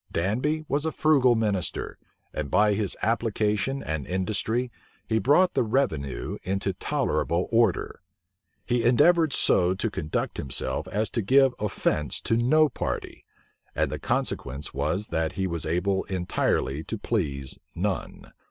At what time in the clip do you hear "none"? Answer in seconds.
17.75-18.31